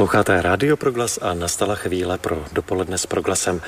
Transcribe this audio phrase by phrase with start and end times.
[0.00, 3.60] Posloucháte Rádio Proglas a nastala chvíle pro dopoledne s Proglasem.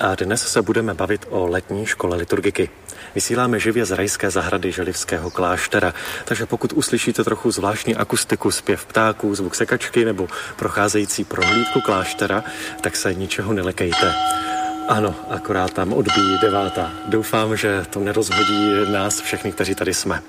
[0.00, 2.70] A dnes se budeme bavit o letní škole liturgiky.
[3.14, 5.94] Vysíláme živě z rajské zahrady Želivského kláštera,
[6.24, 12.44] takže pokud uslyšíte trochu zvláštní akustiku, zpěv ptáků, zvuk sekačky nebo procházející prohlídku kláštera,
[12.80, 14.14] tak se ničeho nelekejte.
[14.90, 16.92] Ano, akorát tam odbíjí devátá.
[17.06, 20.22] Doufám, že to nerozhodí nás všechny, kteří tady jsme.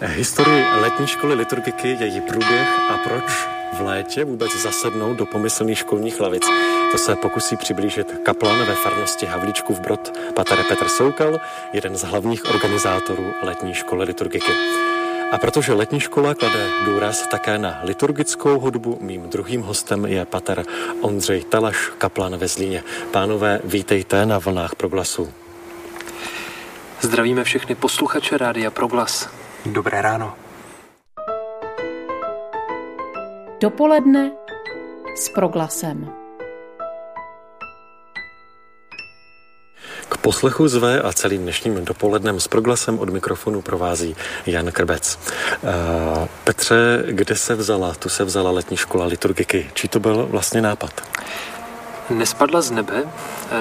[0.00, 3.24] Historii letní školy liturgiky, její průběh a proč
[3.78, 6.46] v létě vůbec zasednout do pomyslných školních lavic.
[6.92, 11.40] To se pokusí přiblížit kaplan ve farnosti Havlíčku v Brod, pater Petr Soukal,
[11.72, 14.52] jeden z hlavních organizátorů letní školy liturgiky.
[15.34, 20.64] A protože letní škola klade důraz také na liturgickou hudbu, mým druhým hostem je pater
[21.00, 22.82] Ondřej Talaš, kaplan ve Zlíně.
[23.10, 25.32] Pánové, vítejte na vlnách proglasu.
[27.00, 29.28] Zdravíme všechny posluchače Rádia Proglas.
[29.66, 30.34] Dobré ráno.
[33.60, 34.32] Dopoledne
[35.16, 36.23] s proglasem.
[40.14, 45.18] K poslechu zve a celým dnešním dopolednem s proglasem od mikrofonu provází Jan Krbec.
[45.62, 49.70] Uh, Petře, kde se vzala, tu se vzala letní škola liturgiky?
[49.74, 50.90] Čí to byl vlastně nápad?
[52.10, 53.04] Nespadla z nebe,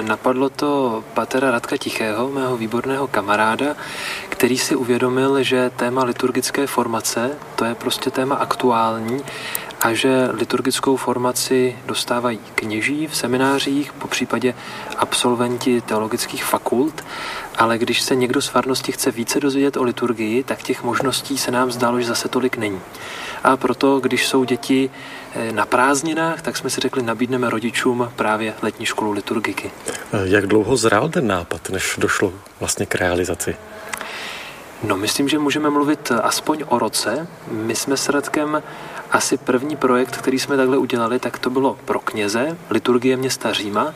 [0.02, 3.76] napadlo to patera Radka Tichého, mého výborného kamaráda,
[4.30, 9.24] který si uvědomil, že téma liturgické formace, to je prostě téma aktuální
[9.84, 14.54] a že liturgickou formaci dostávají kněží v seminářích, po případě
[14.98, 17.04] absolventi teologických fakult,
[17.58, 21.52] ale když se někdo z farnosti chce více dozvědět o liturgii, tak těch možností se
[21.52, 22.80] nám zdálo, že zase tolik není.
[23.44, 24.90] A proto, když jsou děti
[25.36, 29.72] eh, na prázdninách, tak jsme si řekli, nabídneme rodičům právě letní školu liturgiky.
[30.24, 33.56] Jak dlouho zrál ten nápad, než došlo vlastně k realizaci?
[34.84, 37.28] No, myslím, že můžeme mluvit aspoň o roce.
[37.52, 38.64] My jsme s Radkem
[39.12, 43.94] asi první projekt, který jsme takhle udělali, tak to bylo pro kněze, liturgie města Říma.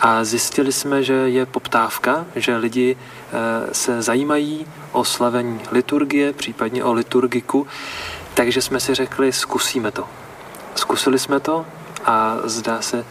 [0.00, 6.84] A zjistili jsme, že je poptávka, že lidi eh, se zajímají o slavení liturgie, případně
[6.84, 7.66] o liturgiku,
[8.34, 10.08] takže jsme si řekli, zkusíme to.
[10.74, 11.66] Zkusili jsme to
[12.04, 13.04] a zdá se,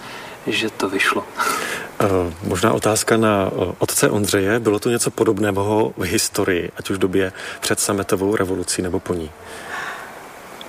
[0.47, 1.23] že to vyšlo.
[2.03, 4.59] Uh, možná otázka na uh, otce Ondřeje.
[4.59, 9.13] Bylo to něco podobného v historii, ať už v době před sametovou revolucí nebo po
[9.13, 9.31] ní?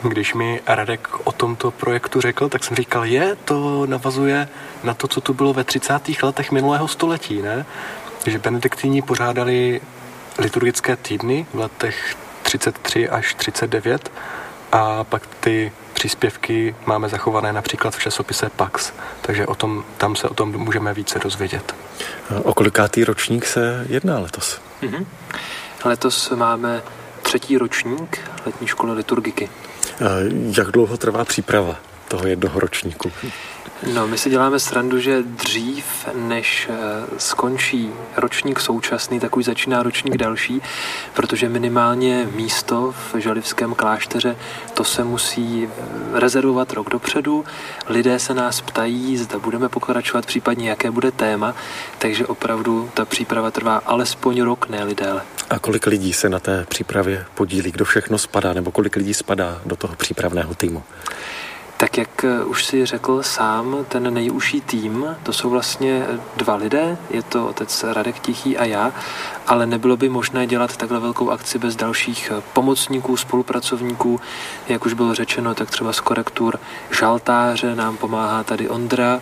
[0.03, 4.49] Když mi Radek o tomto projektu řekl, tak jsem říkal, je, to navazuje
[4.85, 6.23] na to, co tu bylo ve 30.
[6.23, 7.67] letech minulého století, ne?
[8.27, 9.81] Že benediktíni pořádali
[10.39, 14.13] liturgické týdny v letech 33 až 39
[14.73, 20.29] a pak ty příspěvky máme zachované například v časopise Pax, takže o tom, tam se
[20.29, 21.75] o tom můžeme více dozvědět.
[22.43, 24.61] O kolikátý ročník se jedná letos?
[24.83, 25.07] Mm-hmm.
[25.85, 26.83] Letos máme
[27.23, 29.49] třetí ročník letní školy liturgiky.
[30.59, 31.77] Jak dlouho trvá příprava
[32.09, 33.13] toho jednoho ročníku?
[33.95, 35.85] No, my si děláme srandu, že dřív,
[36.15, 36.75] než eh,
[37.19, 40.63] skončí ročník současný, tak už začíná ročník další,
[41.15, 44.37] protože minimálně místo v Žalivském klášteře,
[44.75, 45.69] to se musí
[46.13, 47.45] rezervovat rok dopředu.
[47.89, 51.55] Lidé se nás ptají, zda budeme pokračovat, případně jaké bude téma,
[51.99, 55.23] takže opravdu ta příprava trvá alespoň rok, ne déle.
[55.51, 57.73] A kolik lidí se na té přípravě podílí?
[57.73, 60.83] Kdo všechno spadá, nebo kolik lidí spadá do toho přípravného týmu?
[61.77, 66.07] Tak jak eh, už si řekl sám, ten nejužší tým, to jsou vlastně
[66.37, 68.93] dva lidé, je to otec Radek Tichý a já,
[69.47, 74.21] ale nebylo by možné dělat takhle velkou akci bez dalších eh, pomocníků, spolupracovníků.
[74.69, 76.59] Jak už bylo řečeno, tak třeba z korektur
[76.99, 79.21] žaltáře nám pomáhá tady Ondra,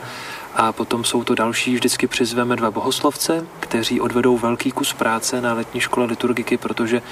[0.56, 5.54] a potom jsou to další, vždycky přizveme dva bohoslovce, kteří odvedou velký kus práce na
[5.54, 7.02] letní škole liturgiky, protože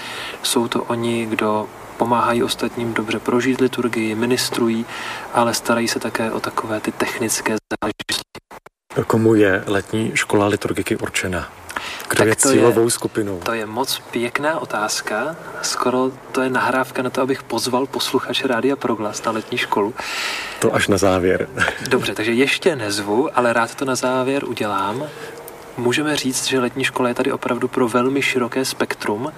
[0.43, 1.67] jsou to oni, kdo
[2.03, 4.87] pomáhají ostatním dobře prožít liturgii, ministrují,
[5.35, 9.07] ale starají se také o takové ty technické záležitosti.
[9.07, 11.49] Komu je letní škola liturgiky určena?
[12.09, 13.41] Kdo tak je cílovou je, skupinou?
[13.41, 15.37] To je moc pěkná otázka.
[15.63, 19.95] Skoro to je nahrávka na to, abych pozval posluchače Rádia Proglas na letní školu.
[20.59, 21.49] To až na závěr.
[21.89, 25.05] Dobře, takže ještě nezvu, ale rád to na závěr udělám.
[25.77, 29.33] Můžeme říct, že letní škola je tady opravdu pro velmi široké spektrum.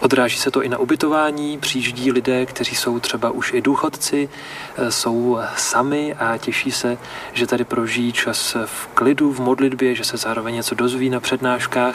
[0.00, 4.28] Odráží se to i na ubytování, přijíždí lidé, kteří jsou třeba už i důchodci,
[4.76, 6.98] e, jsou sami a těší se,
[7.32, 11.94] že tady prožijí čas v klidu, v modlitbě, že se zároveň něco dozví na přednáškách.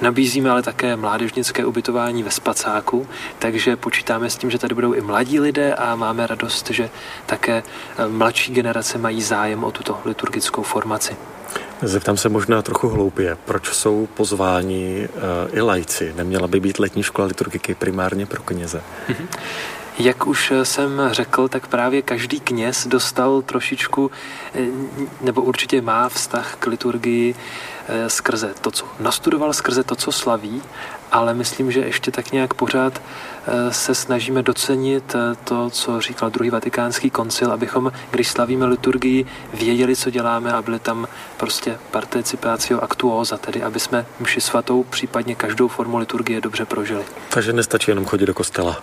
[0.00, 3.06] Nabízíme ale také mládežnické ubytování ve spacáku,
[3.38, 6.90] takže počítáme s tím, že tady budou i mladí lidé a máme radost, že
[7.26, 7.62] také
[7.98, 11.16] e, mladší generace mají zájem o tuto liturgickou formaci.
[11.82, 16.12] Zeptám se možná trochu hloupě, proč jsou pozváni uh, i lajci?
[16.16, 18.82] Neměla by být letní škola liturgiky primárně pro kněze?
[19.08, 19.26] Mm-hmm.
[19.98, 24.10] Jak už jsem řekl, tak právě každý kněz dostal trošičku,
[24.54, 24.60] eh,
[25.20, 27.34] nebo určitě má vztah k liturgii
[27.88, 30.62] eh, skrze to, co nastudoval, skrze to, co slaví,
[31.12, 33.37] ale myslím, že ještě tak nějak pořád eh,
[33.70, 40.10] se snažíme docenit to, co říkal druhý vatikánský koncil, abychom, když slavíme liturgii, věděli, co
[40.10, 45.98] děláme a byli tam prostě participácio actuosa, tedy aby jsme mši svatou, případně každou formu
[45.98, 47.04] liturgie dobře prožili.
[47.28, 48.82] Takže nestačí jenom chodit do kostela.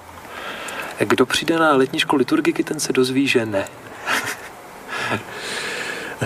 [0.99, 3.67] Kdo přijde na letní školu liturgiky, ten se dozví, že ne.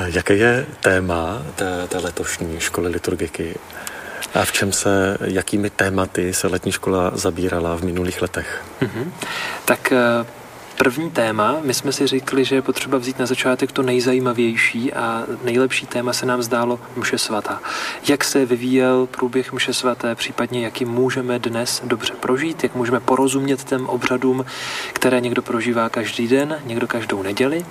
[0.06, 3.56] Jaké je téma té, té letošní školy liturgiky?
[4.34, 8.64] A v čem se, jakými tématy se letní škola zabírala v minulých letech?
[8.82, 9.12] Mm-hmm.
[9.66, 10.26] Tak eh,
[10.80, 15.24] První téma, my jsme si řekli, že je potřeba vzít na začátek to nejzajímavější a
[15.44, 17.62] nejlepší téma se nám zdálo mše svatá.
[18.10, 23.64] Jak se vyvíjel průběh mše svaté, případně jaký můžeme dnes dobře prožít, jak můžeme porozumět
[23.64, 24.46] těm obřadům,
[24.94, 27.66] které někdo prožívá každý den, někdo každou neděli.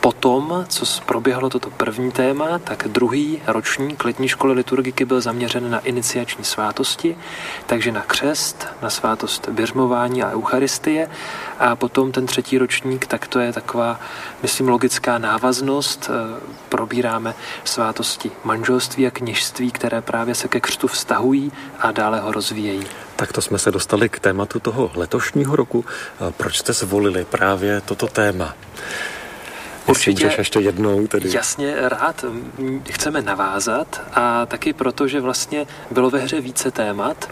[0.00, 5.78] Potom, co proběhlo toto první téma, tak druhý ročník letní školy liturgiky byl zaměřen na
[5.78, 7.16] iniciační svátosti,
[7.66, 11.08] takže na křest, na svátost běžmování a eucharistie
[11.58, 14.00] a potom ten třetí ročník, tak to je taková,
[14.42, 16.10] myslím, logická návaznost.
[16.10, 22.32] E, probíráme svátosti manželství a kněžství, které právě se ke křtu vztahují a dále ho
[22.32, 22.86] rozvíjejí.
[23.16, 25.84] Tak to jsme se dostali k tématu toho letošního roku.
[26.36, 28.54] Proč jste zvolili právě toto téma?
[29.90, 31.30] Určitě ještě jednou tedy.
[31.32, 32.24] Jasně, rád.
[32.90, 37.28] Chceme navázat a taky proto, že vlastně bylo ve hře více témat.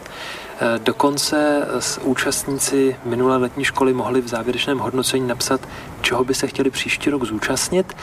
[0.60, 1.66] E, dokonce
[2.02, 5.60] účastníci minulé letní školy mohli v závěrečném hodnocení napsat,
[6.00, 7.96] čeho by se chtěli příští rok zúčastnit.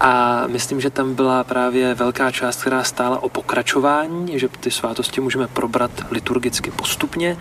[0.00, 5.20] A myslím, že tam byla právě velká část, která stála o pokračování, že ty svátosti
[5.20, 7.36] můžeme probrat liturgicky postupně.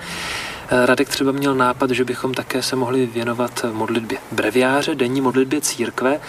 [0.69, 5.61] Eh, Radek třeba měl nápad, že bychom také se mohli věnovat modlitbě breviáře, denní modlitbě
[5.61, 6.19] církve,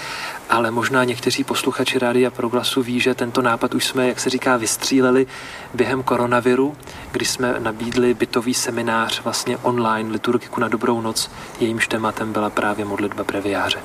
[0.50, 4.56] ale možná někteří posluchači Rádia Proglasu ví, že tento nápad už jsme, jak se říká,
[4.56, 5.26] vystříleli
[5.74, 6.76] během koronaviru,
[7.12, 11.30] kdy jsme nabídli bytový seminář vlastně online liturgiku na dobrou noc.
[11.60, 13.78] Jejímž tématem byla právě modlitba breviáře.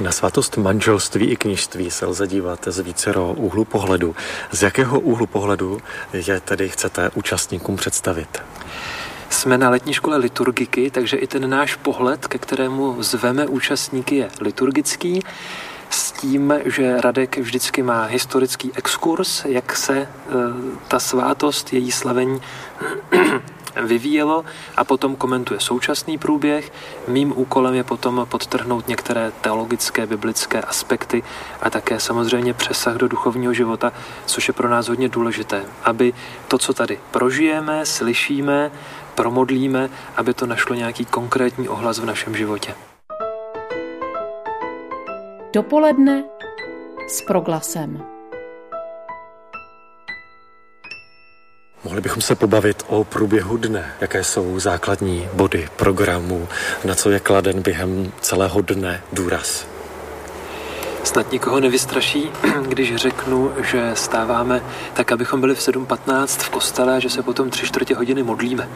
[0.00, 4.16] Na svatost manželství i knižství se lze dívat z vícero úhlu pohledu.
[4.50, 5.80] Z jakého úhlu pohledu
[6.12, 8.42] je tedy chcete účastníkům představit?
[9.30, 14.28] Jsme na letní škole liturgiky, takže i ten náš pohled, ke kterému zveme účastníky, je
[14.40, 15.22] liturgický
[15.90, 20.08] s tím, že Radek vždycky má historický exkurs, jak se e,
[20.88, 22.40] ta svátost, její slavení
[23.82, 24.44] vyvíjelo
[24.76, 26.72] a potom komentuje současný průběh.
[27.08, 31.22] Mým úkolem je potom podtrhnout některé teologické, biblické aspekty
[31.62, 33.92] a také samozřejmě přesah do duchovního života,
[34.26, 36.12] což je pro nás hodně důležité, aby
[36.48, 38.70] to, co tady prožijeme, slyšíme,
[39.16, 42.74] promodlíme, aby to našlo nějaký konkrétní ohlas v našem životě.
[45.52, 46.24] Dopoledne
[47.08, 48.02] s proglasem.
[51.84, 53.94] Mohli bychom se pobavit o průběhu dne.
[54.00, 56.48] Jaké jsou základní body programu,
[56.84, 59.75] na co je kladen během celého dne důraz?
[61.06, 62.30] Snad nikoho nevystraší,
[62.68, 64.62] když řeknu, že stáváme
[64.94, 68.68] tak, abychom byli v 7.15 v kostele a že se potom tři čtvrtě hodiny modlíme.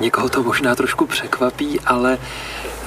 [0.00, 2.18] Někoho to možná trošku překvapí, ale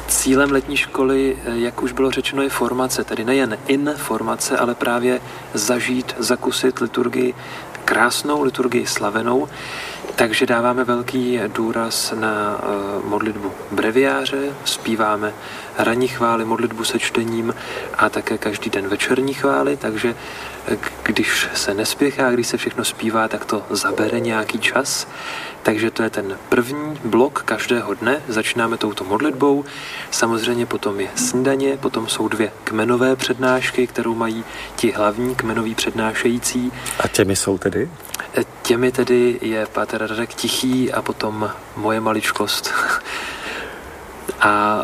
[0.07, 5.21] Cílem letní školy, jak už bylo řečeno, je formace, tedy nejen informace, ale právě
[5.53, 7.33] zažít, zakusit liturgii,
[7.85, 9.49] krásnou liturgii slavenou,
[10.15, 15.33] takže dáváme velký důraz na uh, modlitbu breviáře, zpíváme
[15.77, 17.55] ranní chvály, modlitbu se čtením
[17.97, 20.15] a také každý den večerní chvály, takže
[20.67, 25.07] eh, když se nespěchá, když se všechno zpívá, tak to zabere nějaký čas.
[25.63, 28.21] Takže to je ten první blok každého dne.
[28.27, 29.65] Začínáme touto modlitbou.
[30.11, 34.43] Samozřejmě potom je snídaně, potom jsou dvě kmenové přednášky, kterou mají
[34.75, 36.71] ti hlavní kmenoví přednášející.
[36.99, 37.89] A těmi jsou tedy?
[38.61, 42.73] Těmi tedy je Páter Radek Tichý a potom moje maličkost.
[44.41, 44.83] a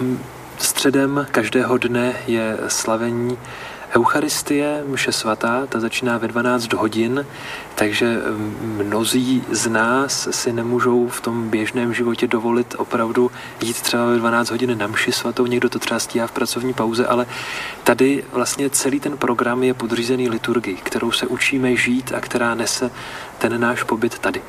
[0.00, 0.16] uh,
[0.58, 3.38] středem každého dne je slavení
[3.94, 7.26] Eucharistie, mše svatá, ta začíná ve 12 hodin,
[7.74, 8.18] takže
[8.60, 14.50] mnozí z nás si nemůžou v tom běžném životě dovolit opravdu jít třeba ve 12
[14.50, 17.26] hodin na mši svatou, někdo to třeba stíhá v pracovní pauze, ale
[17.84, 22.90] tady vlastně celý ten program je podřízený liturgii, kterou se učíme žít a která nese
[23.38, 24.42] ten náš pobyt tady.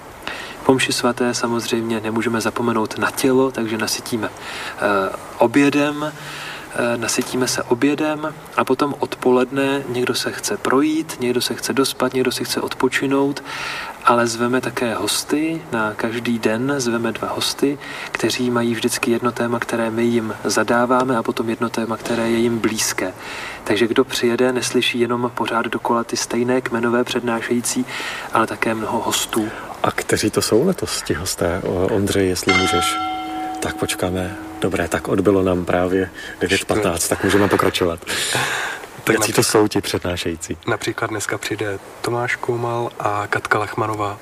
[0.65, 6.11] Pomši svaté samozřejmě nemůžeme zapomenout na tělo, takže nasytíme eh, obědem,
[6.97, 12.31] nasytíme se obědem a potom odpoledne někdo se chce projít, někdo se chce dospat, někdo
[12.31, 13.43] si chce odpočinout,
[14.05, 17.77] ale zveme také hosty, na každý den zveme dva hosty,
[18.11, 22.37] kteří mají vždycky jedno téma, které my jim zadáváme a potom jedno téma, které je
[22.37, 23.13] jim blízké.
[23.63, 27.85] Takže kdo přijede, neslyší jenom pořád dokola ty stejné kmenové přednášející,
[28.33, 29.49] ale také mnoho hostů.
[29.83, 31.61] A kteří to jsou letos ti hosté?
[31.91, 32.95] Ondřej, jestli můžeš.
[33.59, 34.46] Tak počkáme.
[34.61, 36.09] Dobré, tak odbylo nám právě
[36.41, 37.99] 9.15, tak můžeme pokračovat.
[39.03, 40.57] Tak Jaký to jsou ti přednášející?
[40.67, 44.17] Například dneska přijde Tomáš Koumal a Katka Lachmanová.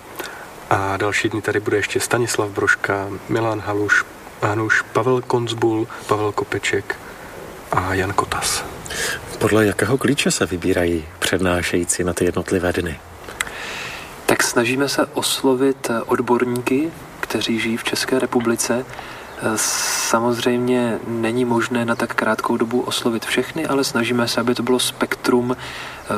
[0.70, 4.04] A další dny tady bude ještě Stanislav Broška, Milan Haluš,
[4.42, 6.96] Hanuš, Pavel Konzbul, Pavel Kopeček
[7.72, 8.66] a Jan Kotas.
[9.40, 13.00] Podle jakého klíče se vybírají přednášející na ty jednotlivé dny?
[14.26, 18.86] Tak snažíme se oslovit odborníky, kteří žijí v České republice.
[19.56, 24.80] Samozřejmě není možné na tak krátkou dobu oslovit všechny, ale snažíme se, aby to bylo
[24.80, 25.58] spektrum.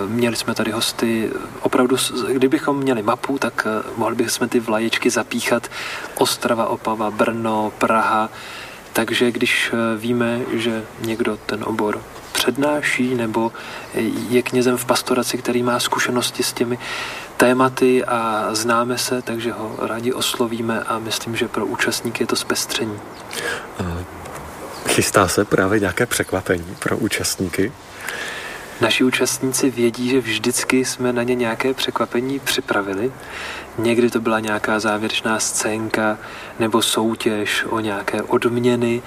[0.08, 1.32] Měli jsme tady hosty,
[1.62, 1.98] opravdu,
[2.34, 5.72] kdybychom měli mapu, tak mohli bychom ty vlaječky zapíchat
[6.18, 8.30] Ostrava, Opava, Brno, Praha,
[8.94, 12.02] takže když víme, že někdo ten obor
[12.38, 13.52] přednáší nebo
[14.30, 16.80] je knězem v pastoraci, který má zkušenosti s těmi
[17.38, 22.36] tématy a známe se, takže ho rádi oslovíme a myslím, že pro účastníky je to
[22.36, 23.00] zpestření.
[24.88, 27.72] Chystá se právě nějaké překvapení pro účastníky?
[28.82, 33.12] Naši účastníci vědí, že vždycky jsme na ně nějaké překvapení připravili.
[33.78, 36.18] Někdy to byla nějaká závěrečná scénka
[36.60, 39.02] nebo soutěž o nějaké odměny.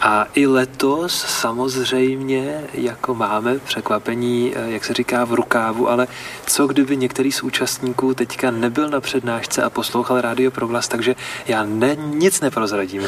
[0.00, 6.06] A i letos samozřejmě jako máme překvapení, eh, jak se říká, v rukávu, ale
[6.46, 11.64] co kdyby některý z účastníků teďka nebyl na přednášce a poslouchal rádio Proglas, takže já
[11.64, 13.02] ne, nic neprozradím.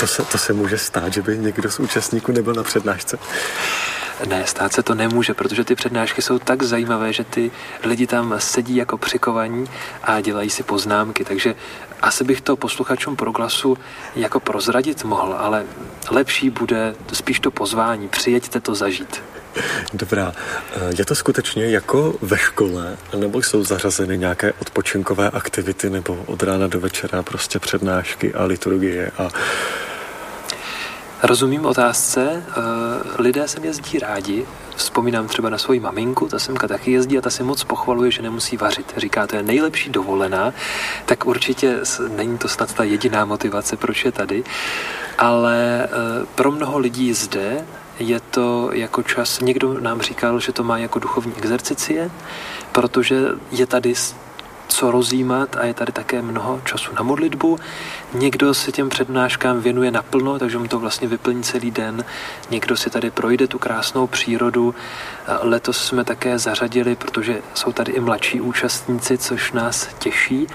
[0.00, 3.18] To se, to se může stát, že by někdo z účastníků nebyl na přednášce?
[4.28, 7.50] Ne, stát se to nemůže, protože ty přednášky jsou tak zajímavé, že ty
[7.84, 9.64] lidi tam sedí jako přikovaní
[10.02, 11.54] a dělají si poznámky, takže
[12.00, 13.78] asi bych to posluchačům proglasu
[14.16, 15.64] jako prozradit mohl, ale
[16.10, 19.22] lepší bude spíš to pozvání, přijeďte to zažít.
[19.94, 20.32] Dobrá.
[20.98, 26.66] Je to skutečně jako ve škole, nebo jsou zařazeny nějaké odpočinkové aktivity, nebo od rána
[26.66, 29.28] do večera prostě přednášky a liturgie a
[31.22, 32.44] Rozumím otázce.
[32.48, 32.52] Eh,
[33.18, 34.46] lidé sem jezdí rádi.
[34.76, 38.22] Vzpomínám třeba na svoji maminku, ta semka taky jezdí a ta si moc pochvaluje, že
[38.22, 38.94] nemusí vařit.
[38.96, 40.52] Říká, to je nejlepší dovolená,
[41.06, 41.80] tak určitě
[42.16, 44.44] není to snad ta jediná motivace, proč je tady.
[45.18, 45.88] Ale eh,
[46.34, 47.64] pro mnoho lidí zde
[47.98, 52.10] je to jako čas, někdo nám říkal, že to má jako duchovní exercicie,
[52.72, 53.94] protože je tady
[54.72, 57.58] co rozjímat a je tady také mnoho času na modlitbu.
[58.14, 62.04] Někdo se těm přednáškám věnuje naplno, takže mu to vlastně vyplní celý den.
[62.50, 64.74] Někdo si tady projde tu krásnou přírodu.
[65.40, 70.46] Letos jsme také zařadili, protože jsou tady i mladší účastníci, což nás těší,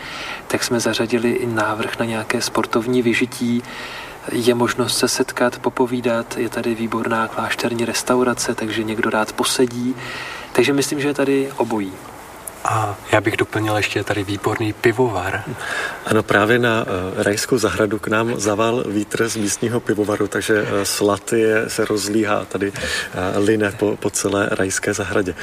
[0.47, 3.63] tak jsme zařadili i návrh na nějaké sportovní vyžití
[4.31, 9.95] je možnost se setkat, popovídat, je tady výborná klášterní restaurace, takže někdo rád posedí.
[10.51, 11.93] Takže myslím, že je tady obojí.
[12.67, 15.43] A já bych doplnil ještě tady výborný pivovar.
[16.05, 21.33] Ano, právě na uh, Rajskou zahradu k nám zaval vítr z místního pivovaru, takže slad
[21.33, 25.35] je, se rozlíhá tady uh, line po, po celé Rajské zahradě.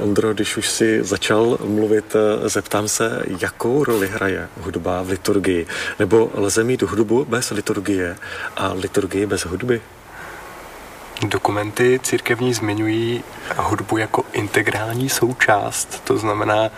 [0.00, 5.66] Ondro, když už si začal mluvit, zeptám se, jakou roli hraje hudba v liturgii?
[5.98, 8.16] Nebo lze mít hudbu bez liturgie
[8.56, 9.80] a liturgii bez hudby?
[11.22, 13.24] Dokumenty církevní zmiňují
[13.56, 16.70] hudbu jako integrální součást, to znamená,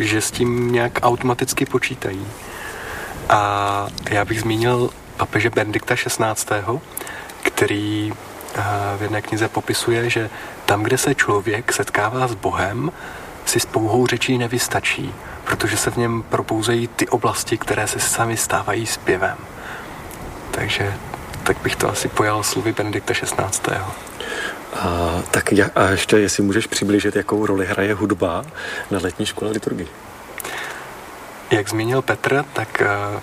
[0.00, 2.26] že s tím nějak automaticky počítají.
[3.28, 6.80] A já bych zmínil papeže Benedikta XVI.,
[7.42, 8.12] který
[8.54, 8.62] eh,
[8.98, 10.30] v jedné knize popisuje, že
[10.66, 12.92] tam, kde se člověk setkává s Bohem,
[13.44, 18.36] si s pouhou řečí nevystačí, protože se v něm propouzejí ty oblasti, které se sami
[18.36, 19.36] stávají zpěvem.
[20.50, 20.94] Takže
[21.46, 23.74] tak bych to asi pojal slovy Benedikta XVI.
[24.80, 28.44] A, tak ja, a ještě, jestli můžeš přiblížit, jakou roli hraje hudba
[28.90, 29.88] na letní škole liturgii.
[31.50, 32.82] Jak zmínil Petr, tak
[33.14, 33.20] uh,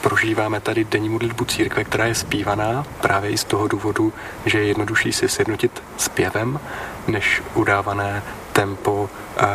[0.00, 4.12] prožíváme tady denní modlitbu církve, která je zpívaná právě i z toho důvodu,
[4.46, 6.60] že je jednodušší si sjednotit zpěvem,
[7.06, 9.48] než udávané tempo, uh,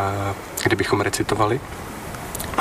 [0.63, 1.59] kdybychom recitovali.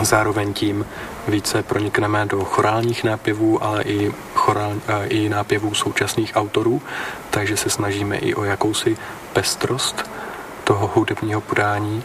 [0.01, 0.87] Zároveň tím
[1.29, 4.73] více pronikneme do chorálních nápěvů, ale i, chorál,
[5.09, 6.83] i nápěvů současných autorů,
[7.31, 8.97] takže se snažíme i o jakousi
[9.33, 10.11] pestrost
[10.65, 12.03] toho hudebního podání,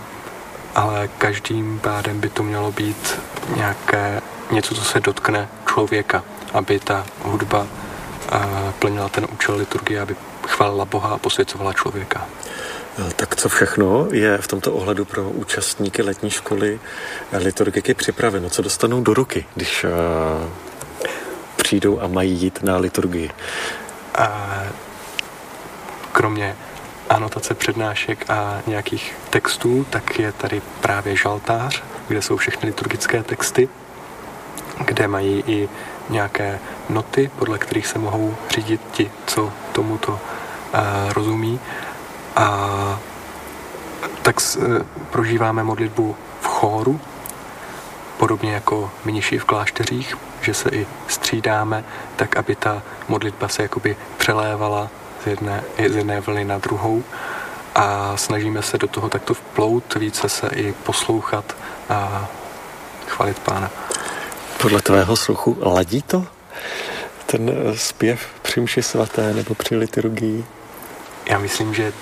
[0.76, 3.20] ale každým pádem by to mělo být
[3.56, 4.22] nějaké,
[4.52, 6.24] něco, co se dotkne člověka,
[6.54, 7.68] aby ta hudba
[8.80, 10.16] plnila ten účel liturgie, aby
[10.48, 12.26] chválila Boha a posvěcovala člověka.
[13.16, 16.80] Tak co všechno je v tomto ohledu pro účastníky letní školy
[17.34, 18.50] liturgiky připraveno?
[18.50, 19.90] Co dostanou do ruky, když uh,
[21.56, 23.32] přijdou a mají jít na liturgii?
[24.18, 24.50] A
[26.12, 26.56] kromě
[27.10, 33.70] anotace přednášek a nějakých textů, tak je tady právě žaltář, kde jsou všechny liturgické texty,
[34.86, 35.70] kde mají i
[36.10, 36.60] nějaké
[36.90, 40.20] noty, podle kterých se mohou řídit ti, co tomuto
[41.14, 41.60] rozumí.
[42.36, 43.00] A
[44.22, 44.64] tak uh,
[45.12, 47.00] prožíváme modlitbu v chóru,
[48.18, 51.84] podobně jako mniši v klášteřích, že se i střídáme,
[52.16, 54.90] tak aby ta modlitba se jakoby přelévala
[55.24, 57.04] z jedné, z jedné vlny na druhou
[57.76, 61.56] a snažíme se do toho takto vplout, více se i poslouchat
[61.90, 62.28] a
[63.08, 63.72] chvalit Pána.
[64.62, 66.26] Podle tvého sluchu ladí to?
[67.26, 70.46] Ten zpěv při mši svaté nebo při liturgii?
[71.30, 71.94] Já myslím, že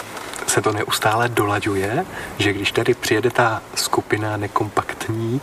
[0.53, 2.05] se to neustále dolaďuje,
[2.39, 5.41] že když tady přijede ta skupina nekompaktní,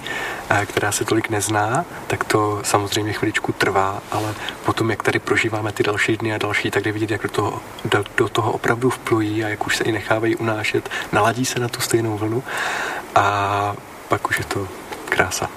[0.51, 5.73] eh, která se tolik nezná, tak to samozřejmě chviličku trvá, ale potom, jak tady prožíváme
[5.73, 8.91] ty další dny a další, tak jde vidět, jak do toho, do, do toho opravdu
[8.91, 12.43] vplují a jak už se i nechávají unášet, naladí se na tu stejnou vlnu
[13.15, 13.75] a
[14.09, 14.69] pak už je to
[15.09, 15.51] krása.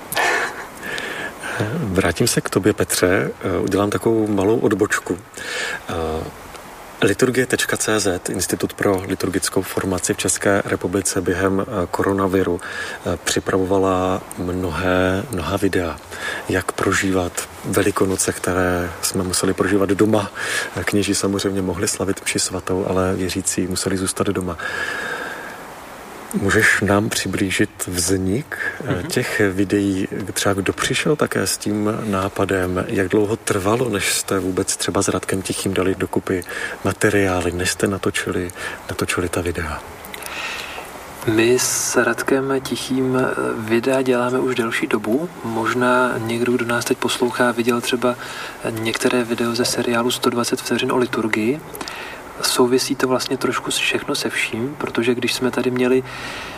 [1.77, 3.31] Vrátím se k tobě, Petře.
[3.41, 5.17] Eh, udělám takovou malou odbočku.
[7.03, 12.62] Eh, Liturgie.cz, Institut pro liturgickou formaci v České republice během eh, koronaviru,
[13.24, 15.98] připravovala mnohé, mnoha videa,
[16.50, 20.31] jak prožívat velikonoce, které jsme museli prožívat doma.
[20.86, 24.57] Kněží samozřejmě mohli slavit mši svatou, ale věřící museli zůstat doma.
[26.33, 29.07] Můžeš nám přiblížit vznik mm-hmm.
[29.07, 34.77] těch videí, třeba kdo přišel také s tím nápadem, jak dlouho trvalo, než jste vůbec
[34.77, 36.43] třeba s Radkem Tichým dali dokupy
[36.83, 38.51] materiály, než jste natočili,
[38.89, 39.81] natočili ta videa?
[41.27, 45.29] My s Radkem Tichým eh, videa děláme už delší dobu.
[45.43, 48.15] Možná někdo, kdo nás teď poslouchá, viděl třeba
[48.69, 51.60] některé video ze seriálu 120 vteřin o liturgii
[52.41, 56.04] souvisí to vlastně trošku všechno se vším, protože když jsme tady měli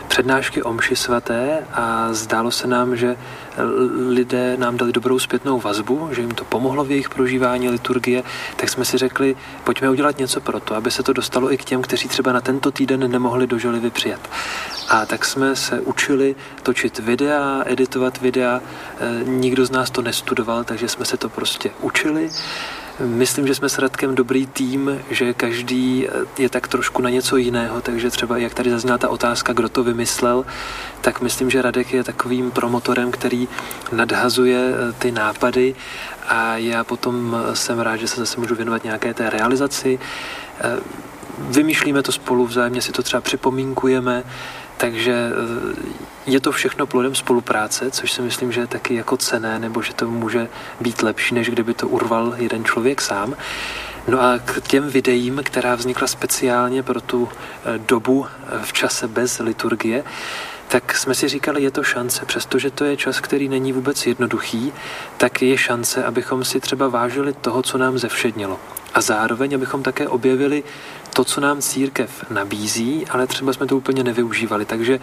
[0.08, 3.18] přednášky o mši svaté a zdálo se nám, že
[4.08, 8.24] lidé nám dali dobrou zpětnou vazbu, že jim to pomohlo v jejich prožívání liturgie,
[8.56, 11.66] tak jsme si řekli, pojďme udělat něco pro to, aby se to dostalo i k
[11.66, 14.30] těm, kteří třeba na tento týden nemohli do Žolivy přijet.
[14.90, 18.62] A tak jsme se učili točit videa, editovat videa.
[19.00, 22.30] E, nikdo z nás to nestudoval, takže jsme se to prostě učili.
[23.00, 27.82] Myslím, že jsme s Radkem dobrý tým, že každý je tak trošku na něco jiného,
[27.82, 30.46] takže třeba jak tady zazněla ta otázka, kdo to vymyslel,
[31.02, 33.48] tak myslím, že Radek je takovým promotorem, který
[33.92, 35.76] nadhazuje eh, ty nápady
[36.28, 40.00] a já potom eh, jsem rád, že se zase můžu věnovat nějaké té realizaci.
[41.38, 44.24] Vymýšlíme to spolu, vzájemně si to třeba připomínkujeme,
[44.78, 45.96] takže eh,
[46.26, 49.94] je to všechno plodem spolupráce, což si myslím, že je taky jako cené, nebo že
[49.94, 50.48] to může
[50.82, 53.36] být lepší, než kdyby to urval jeden člověk sám.
[54.08, 59.08] No a k těm videím, která vznikla speciálně pro tu eh, dobu eh, v čase
[59.08, 60.04] bez liturgie,
[60.68, 64.74] tak jsme si říkali, je to šance, přestože to je čas, který není vůbec jednoduchý,
[65.18, 68.60] tak je šance, abychom si třeba vážili toho, co nám zevšednilo.
[68.96, 70.64] A zároveň, abychom také objevili
[71.14, 74.66] to, co nám církev nabízí, ale třeba jsme to úplně nevyužívali.
[74.66, 75.00] Takže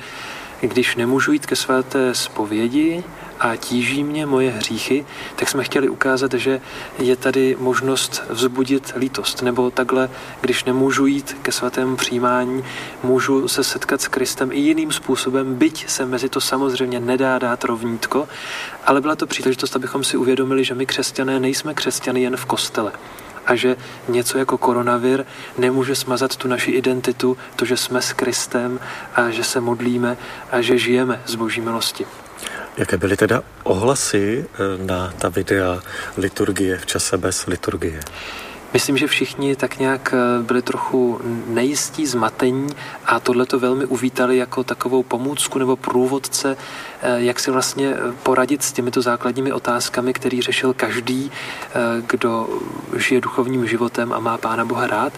[0.61, 3.05] když nemůžu jít ke svaté zpovědi
[3.41, 6.61] a tíží mě moje hříchy, tak jsme chtěli ukázat, že
[6.99, 9.43] je tady možnost vzbudit lítost.
[9.43, 12.65] Nebo takhle, když nemůžu jít ke svatému přijímání,
[13.03, 17.65] můžu se setkat s Kristem i jiným způsobem, byť se mezi to samozřejmě nedá dát
[17.65, 18.29] rovnítko,
[18.87, 22.93] ale byla to příležitost, abychom si uvědomili, že my křesťané nejsme křesťany jen v kostele
[23.47, 23.77] a že
[24.09, 25.25] něco jako koronavir
[25.59, 28.81] nemůže smazat tu naši identitu, to, že jsme s Kristem
[29.15, 30.17] a že se modlíme
[30.51, 32.07] a že žijeme z boží milosti.
[32.77, 35.81] Jaké byly teda ohlasy eh, na ta videa
[36.17, 38.01] liturgie v čase bez liturgie?
[38.73, 42.69] Myslím, že všichni tak nějak eh, byli trochu nejistí, zmatení
[43.07, 46.57] a tohle to velmi uvítali jako takovou pomůcku nebo průvodce,
[47.03, 51.31] eh, jak si vlastně eh, poradit s těmito základními otázkami, který řešil každý,
[52.07, 52.49] kdo
[52.97, 55.13] žije duchovním životem a má Pána Boha rád.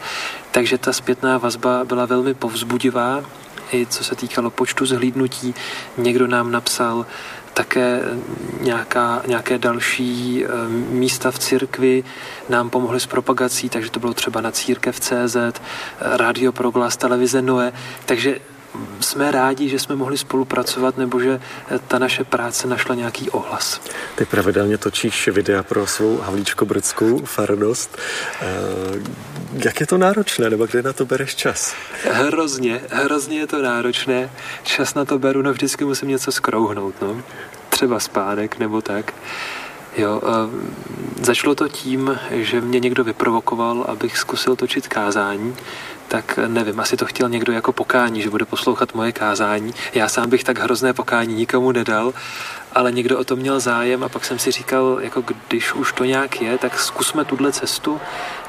[0.50, 3.24] Takže ta zpětná vazba byla velmi povzbudivá,
[3.74, 5.54] i co se týkalo počtu zhlídnutí.
[5.98, 7.06] Někdo nám napsal,
[7.54, 8.00] také
[8.60, 10.48] nějaká, nějaké další eh,
[10.90, 12.04] místa v církvi
[12.48, 15.52] nám pomohly s propagací, takže to bylo třeba na církev.cz, eh,
[16.00, 17.72] Radio Proglas, televize Noe,
[18.06, 18.38] takže
[19.00, 23.80] jsme rádi, že jsme mohli spolupracovat nebo že eh, ta naše práce našla nějaký ohlas.
[24.14, 27.98] Ty pravidelně točíš videa pro svou Havlíčko-Brdskou farnost.
[29.54, 31.74] Jak je to náročné, nebo kde na to bereš čas?
[32.10, 34.30] Hrozně, hrozně je to náročné.
[34.62, 37.22] Čas na to beru, no vždycky musím něco skrouhnout, no.
[37.68, 39.14] Třeba spádek nebo tak.
[39.96, 40.22] Jo,
[41.20, 45.56] začalo to tím, že mě někdo vyprovokoval, abych zkusil točit kázání,
[46.08, 49.74] tak nevím, asi to chtěl někdo jako pokání, že bude poslouchat moje kázání.
[49.94, 52.14] Já sám bych tak hrozné pokání nikomu nedal,
[52.74, 56.04] ale někdo o to měl zájem a pak jsem si říkal, jako když už to
[56.04, 58.00] nějak je, tak zkusme tuhle cestu.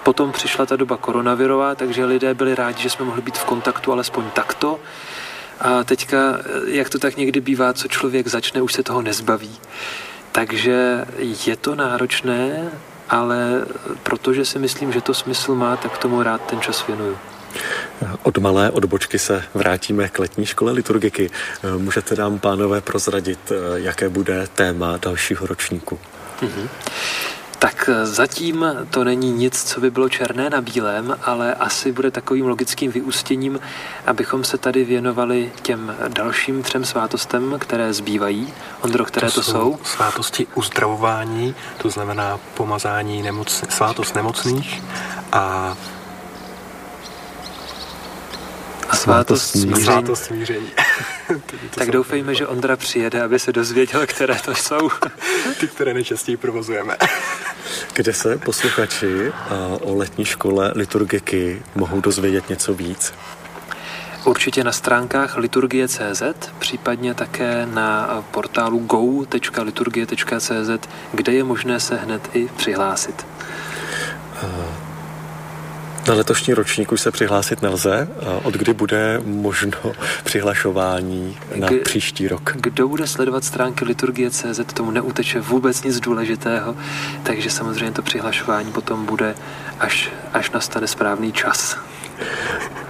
[0.04, 3.92] Potom přišla ta doba koronavirová, takže lidé byli rádi, že jsme mohli být v kontaktu
[3.92, 4.80] alespoň takto.
[5.60, 6.18] A teďka,
[6.68, 9.58] jak to tak někdy bývá, co člověk začne, už se toho nezbaví.
[10.32, 11.06] Takže
[11.46, 12.72] je to náročné,
[13.10, 13.66] ale
[14.04, 17.18] protože si myslím, že to smysl má, tak tomu rád ten čas věnuju.
[18.24, 21.30] Od malé odbočky se vrátíme k letní škole liturgiky.
[21.78, 26.00] Můžete nám, pánové, prozradit, jaké bude téma dalšího ročníku?
[26.42, 26.70] Mm-hmm.
[27.60, 32.12] Tak eh, zatím to není nic, co by bylo černé na bílém, ale asi bude
[32.12, 33.60] takovým logickým vyústěním,
[34.06, 38.54] abychom se tady věnovali těm dalším třem svátostem, které zbývají.
[38.82, 39.80] Ondro, které to, to jsou?
[39.84, 44.84] Svátosti uzdravování, to znamená pomazání nemoc, svátost nemocných
[45.32, 45.76] a
[48.90, 49.84] a svátost smíření.
[49.84, 50.68] Svátost smíření.
[51.76, 54.90] tak doufejme, že Ondra přijede, aby se dozvěděl, které to jsou.
[55.60, 56.98] Ty, které nejčastěji provozujeme.
[57.94, 59.32] Kde se posluchači
[59.82, 63.14] o letní škole liturgiky mohou dozvědět něco víc?
[64.26, 66.24] Určitě na stránkách liturgie.cz,
[66.60, 73.26] případně také na portálu go.liturgie.cz, kde je možné se hned i přihlásit.
[76.08, 78.08] Na letošní ročník už se přihlásit nelze.
[78.44, 79.78] Od kdy bude možno
[80.24, 82.52] přihlašování na K- příští rok?
[82.56, 86.76] Kdo bude sledovat stránky liturgie.cz, tomu neuteče vůbec nic důležitého,
[87.24, 89.36] takže samozřejmě to přihlašování potom bude,
[89.80, 91.78] až, až nastane správný čas.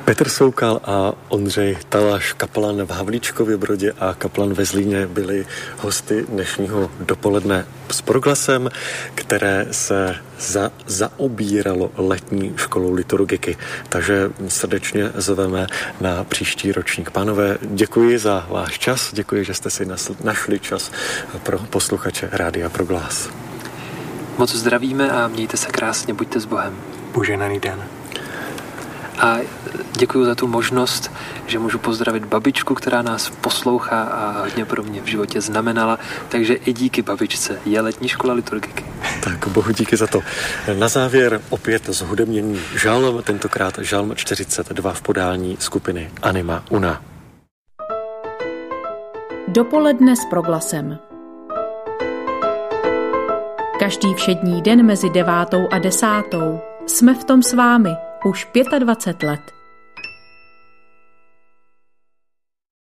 [0.05, 5.45] Petr Soukal a Ondřej Talaš, kaplan v Havlíčkově Brodě a kaplan ve Zlíně byli
[5.77, 8.69] hosty dnešního dopoledne s proglasem,
[9.15, 13.57] které se za, zaobíralo letní školou liturgiky.
[13.89, 15.67] Takže srdečně zveme
[16.01, 17.11] na příští ročník.
[17.11, 19.87] Pánové, děkuji za váš čas, děkuji, že jste si
[20.23, 20.91] našli čas
[21.43, 23.29] pro posluchače Rádia Proglas.
[24.37, 26.75] Moc zdravíme a mějte se krásně, buďte s Bohem.
[27.11, 28.04] Poženaný den.
[29.19, 29.37] A
[29.97, 31.11] děkuji za tu možnost,
[31.47, 35.99] že můžu pozdravit babičku, která nás poslouchá a hodně pro mě v životě znamenala.
[36.29, 38.85] Takže i díky babičce je letní škola liturgiky.
[39.23, 40.21] Tak bohu díky za to.
[40.79, 47.01] Na závěr opět zhudebnění žalm, tentokrát žalm 42 v podání skupiny Anima Una.
[49.47, 50.99] Dopoledne s proglasem.
[53.79, 57.89] Každý všední den mezi devátou a desátou jsme v tom s vámi
[58.25, 58.47] už
[58.79, 59.54] 25 let.